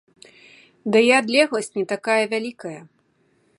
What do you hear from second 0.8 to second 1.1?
Да